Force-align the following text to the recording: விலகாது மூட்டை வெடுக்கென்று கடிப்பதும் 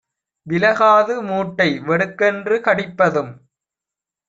விலகாது 0.47 1.15
மூட்டை 1.21 1.69
வெடுக்கென்று 1.79 2.57
கடிப்பதும் 2.61 3.31